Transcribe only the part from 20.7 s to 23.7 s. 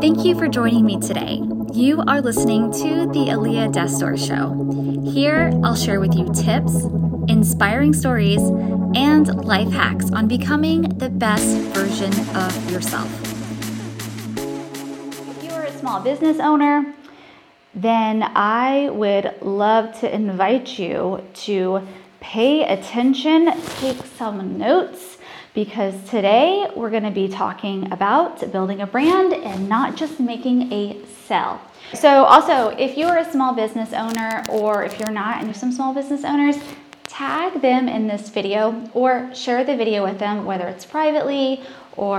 you to pay attention,